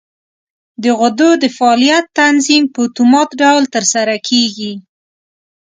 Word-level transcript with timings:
د 0.83 0.85
غدو 0.99 1.29
د 1.43 1.45
فعالیت 1.57 2.05
تنظیم 2.19 2.63
په 2.73 2.79
اتومات 2.87 3.29
ډول 3.41 3.63
تر 3.75 3.83
سره 3.93 4.13
کېږي. 4.27 4.73